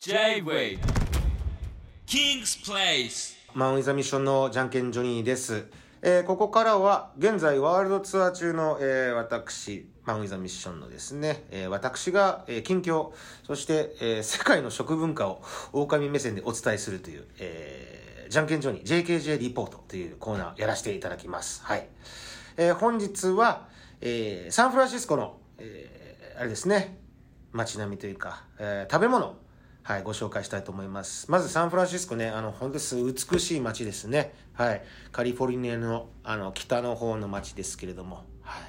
[0.00, 0.78] J-Way
[2.06, 5.66] King's Place マ・ウィザ・ミッションのじゃんけんジョニーです。
[6.02, 13.10] えーここからは、現在ワールドツアー中の、えー私、マ・ウィザ・ミッションのですね、えー私が、えー近況、
[13.44, 15.42] そして、えー世界の食文化を
[15.72, 21.60] 狼目線でお伝えするという、えーじゃんけんジョニー、JKJ リポートというコーナーやらせていただきます。
[21.64, 21.88] はい。
[22.56, 23.66] えー本日は、
[24.00, 26.96] えーサンフランシスコの、えーあれですね、
[27.50, 29.34] 街並みというか、えー食べ物、
[29.88, 31.30] はい、ご紹介したいと思います。
[31.30, 34.34] まずサンフランシスコね、あの、本当です美しい街ですね。
[34.52, 34.82] はい。
[35.12, 38.60] カリフォルニアの、あの、北の方の街ですけれども、は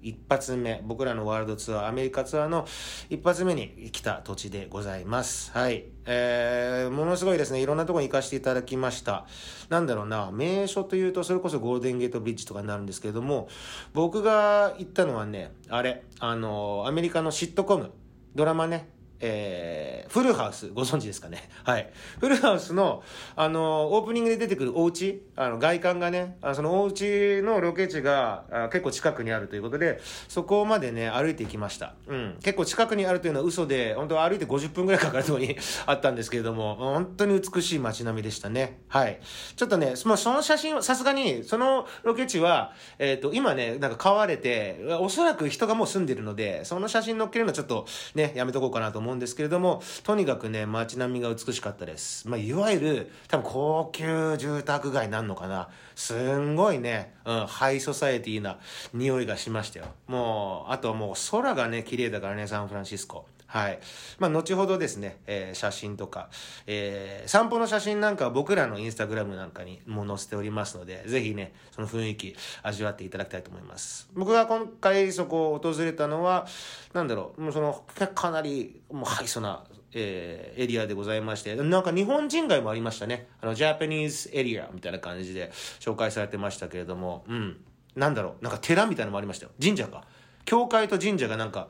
[0.00, 0.08] い。
[0.08, 2.66] 一発目、僕らのワールドツアー、アメリカツアーの
[3.10, 5.50] 一発目に来た土地でございます。
[5.50, 5.84] はい。
[6.06, 9.26] えー、ものすごいですね、いろんなとこに行かせていただきました。
[9.68, 13.48] なんだろうな、名所というと、それこそゴールデンゲートブリッジとかになるんですけれども、
[13.92, 17.90] 僕が行ったのはね、あれ、あの、アメリカのシットコム、
[18.34, 21.48] ドラマね、えー、フルハウス、ご存知ですかね？
[21.64, 21.90] はい。
[22.20, 23.02] フルハウスの、
[23.34, 31.94] あの、オープニングで出てくるお家、あの、外観がね、あそのお家のロケ地があ結構近くにあるということで、そこまでね、歩いていきました。
[32.06, 32.38] うん。
[32.42, 35.56] 結構近くにあるというのは嘘で、本当は歩いて50分くらいかかるとこに
[35.86, 38.80] あったんですけれども、本当に美しい街並みでしたね。
[38.88, 39.20] はい。
[39.56, 52.28] ちょっとね、もうその写真は、さすがに、そのロケ地は、えっ、と、今ね、なんか買われて、おそらく人がもう住んでるので、その写真載っけるのはちょっとね、やめとこうかなと思思うんですけれども、とにかくね、街並みが美しかったです。
[52.28, 55.68] まあ、いわゆる、多分高級住宅街なんのかな。
[55.94, 58.58] すんごいね、うん、ハイソサエティな
[58.92, 59.86] 匂いがしましたよ。
[60.08, 63.26] もう、あとはもう空がね、綺麗だからね、サンフランシスコ。
[63.46, 63.78] はい。
[64.18, 66.28] まあ、後ほどですね、えー写真とか、
[66.66, 74.08] えー散歩の写真なんかは僕らのインスタグラムなんかにも載せておりますので、ぜひね、その雰囲気味わっていただきたいと思います。
[74.14, 76.46] 僕が今回そこを訪れたのは、
[76.92, 83.28] なんだろう、もうその、かなり、もうハイソな、えーエリアでございまして、なんか日本人街もありましたね。
[83.40, 87.60] あの、ジャパニーズエリアみたいな感じで紹介されてましたけれども、うん。
[87.94, 89.52] なんだろう、なんか寺みたいなのもありましたよ。
[89.62, 90.04] 神社か。
[90.44, 91.68] 教会と神社がなんか、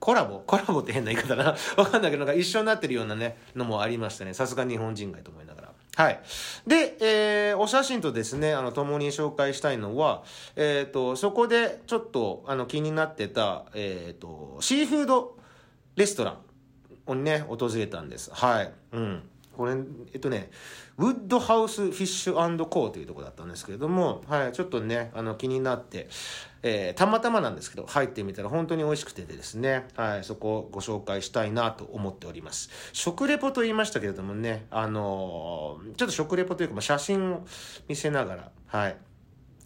[0.00, 0.40] コラボ？
[0.46, 1.56] コラボって変な言い方だな。
[1.76, 4.34] わかんないけど、なんか一緒になってるようなね、のもありましたね。
[4.34, 5.72] さすが日本人街と思いながら。
[5.94, 6.20] はい。
[6.66, 10.22] で、えー、お写真とですね、あの、共に紹介したいのは、
[10.56, 15.36] えっ、と、そこでちょっと、あの、気になってた、えっ、と、シーフード
[15.96, 16.38] レストラン
[17.06, 18.30] をね、訪れたんです。
[18.32, 18.72] はい。
[18.92, 19.22] うん。
[19.56, 19.74] これ、
[20.12, 20.50] えっとね、
[20.96, 26.08] ウッドハウスフィッシュコーというとこだったんですけれども、はい、ちょっとね、あの、気になって、
[26.62, 32.70] えーたまたまなんですけど、入ってみたら本当に美味しくてですね、はい、そこをご紹介したいなと思っております。
[32.92, 37.46] 食レポと言いましたけれどもね、あのーちょっと食レポというか、まあ、写真を
[37.88, 38.96] 見せながら、はい、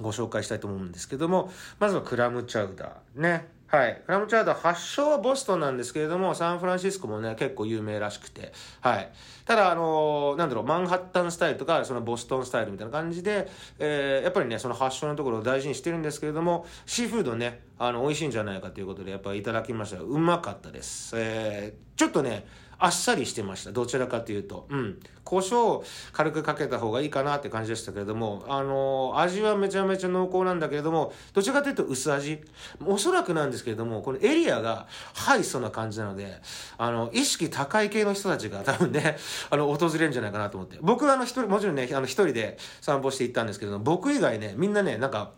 [0.00, 3.20] ご紹介したいと思うんですけども、まずはクラムチャウダー。
[3.20, 3.59] ね。
[3.70, 4.02] はい。
[4.04, 8.52] クラムチャウダー発祥はボストンなんですけれども、サンフランシスコもね、結構有名らしくて。
[8.80, 9.12] はい。
[9.44, 13.48] ただ、あのーなんだろう、マンハッタンスタイルとか、そのボストンスタイルみたいな感じで、
[13.78, 21.14] えーやっぱりね、その発祥のところを大事にしてるんですけれども、シーフードね、あの、美味しいんじゃないかということで、やっぱりいただきましたうまかったです。
[21.16, 22.46] えーちょっとね、
[22.78, 23.72] あっさりしてました。
[23.72, 24.66] どちらかというと。
[24.70, 25.00] うん。
[25.22, 25.82] 胡椒
[26.12, 32.40] 軽くかけた方がいいかなって感じでしたけれども、あのー味はめちゃめちゃ濃厚なんだけれども、どちらかというと薄味。
[32.86, 36.40] おそらくなんですけれども、このエリアがハイソな感じなので、
[36.78, 39.18] あの、意識高い系の人たちが 多分ね、
[39.50, 40.78] あの、訪れるんじゃないかなと思って。
[40.80, 45.32] 僕はあの一人、もちろんね、あの一人で散歩して行ったんですけれども、僕以外ね、みんなね、なんか、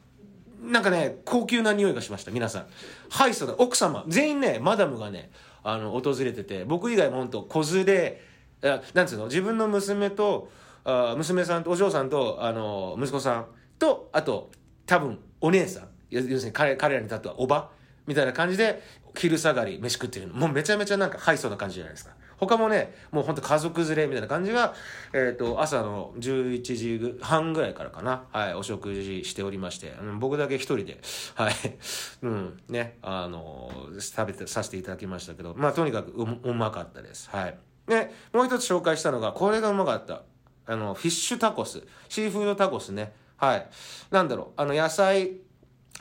[0.62, 2.66] なんかね、高級な匂いがしました、皆さん。
[3.10, 5.30] ハイソだ、奥様、全員ね、マダムがね、
[5.64, 8.22] あの、訪れてて、僕以外も本当子連れ、
[8.62, 10.50] あなんつうの、自分の娘と、
[10.84, 13.46] あ娘さんと、お嬢さんと、あの、息子さん
[13.78, 14.50] と、あと、
[14.86, 15.88] 多分、お姉さん。
[16.10, 17.70] 要するに彼、彼らにとっては、おば
[18.06, 18.82] みたいな感じで、
[19.16, 20.34] 昼下がり、飯食ってるの。
[20.34, 22.12] もうめちゃめちゃなんか、ハイソな感じじゃないですか。
[22.46, 24.74] 他もね、もうほんと家族連れみたいな感じが、
[25.12, 31.00] えっ、と、朝の11時半ぐらいからかな、はい、お食事しておりまして、うん僕だけ一人で、
[31.36, 31.54] はい、
[32.22, 37.30] うん、ね、あの食べて、させていただきましたけど、まあ、とにかくううまかったです。
[37.30, 37.56] はい。
[37.86, 40.22] で、もう一つ紹介したのが、これがうまかった。
[40.66, 41.82] あの、フィッシュタコス。
[42.08, 43.12] シーフードタコスね。
[43.36, 43.68] はい。
[44.10, 45.40] なんだろう、あの、野菜、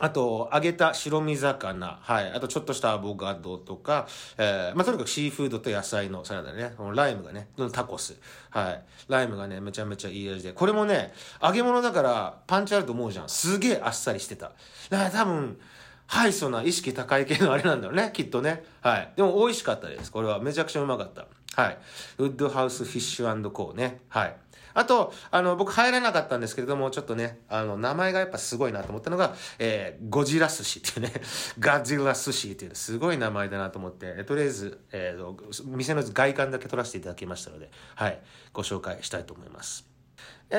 [0.03, 1.99] あと、揚げた白身魚。
[2.01, 2.31] はい。
[2.31, 4.07] あと、ちょっとしたアボカドとか、
[4.39, 6.73] えー、まあ、とにかくシーフードと野菜のサラダね。
[6.75, 8.19] このライムがね、タコス。
[8.49, 8.83] はい。
[9.07, 10.53] ライムがね、めちゃめちゃいい味で。
[10.53, 13.29] これもね、揚げ物だからパンチあると思うじゃん。
[13.29, 14.53] すげえあっさりしてた。
[14.89, 15.59] だから多分、
[16.07, 18.63] ハイソな意識高い系のあれなんだろうね、きっとね。
[18.81, 19.13] はい。
[19.15, 20.11] でも美味しかったです。
[20.11, 21.27] これはめちゃくちゃうまかった。
[21.55, 21.77] はい。
[22.17, 24.01] ウッドハウスフィッシュコーね。
[24.09, 24.35] はい。
[24.73, 31.13] あと、あの、僕入らなかったんですけれども、ちょっとね、あの、名前がやっぱすごいなと思ったのが、えー、ゴジラ寿司っていうね、
[31.59, 38.19] ガジラ寿司っていうすごい名前だなと思って、とりあえず、えー、店の外観だけ撮らせていただきましたので、はい、
[38.53, 39.85] ご紹介したいと思います。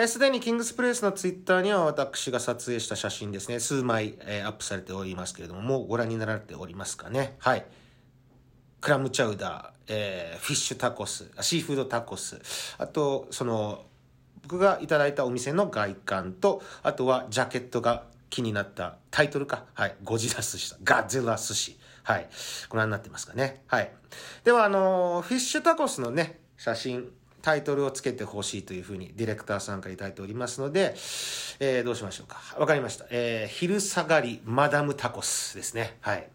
[0.06, 7.36] す、で、にキングスプレイスのツイッターには私が撮影した写真ですね、数枚、えー、アップされておりますけれども、もうご覧になられておりますかね。
[7.38, 7.64] はい。
[8.80, 12.40] クラムチャウダー、えー、フィッシュタコス、シーフードタコス、
[12.78, 13.84] あと、その、
[14.42, 19.64] 僕がいただいたお店の外観と、あとはジャケットが気になったタイトルか。
[19.74, 19.94] はい。
[20.02, 21.78] ゴジラ寿司ガッゼラ寿司。
[22.04, 22.28] はい。
[22.70, 23.62] ご覧になってますかね。
[23.66, 23.92] はい。
[24.44, 27.12] では、あのフィッシュタコスのね、写真、
[27.42, 30.94] タイトルをつけてほしいというふうにディレクターさんからいただいておりますので、
[31.60, 32.40] えー、どうしましょうか。
[32.58, 33.06] わかりました。
[33.10, 35.98] えー、昼下がりマダムタコスですね。
[36.00, 36.28] はい。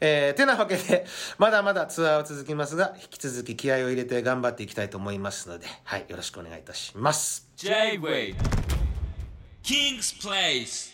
[0.00, 1.06] えー、てなわけで、
[1.38, 7.48] まだまだツアーは続きますが、引き続き気合を入れて頑張っていきたいと思いますので、はい、よろしくお願いいたします。
[7.56, 8.34] J-Way
[9.62, 10.93] King's Place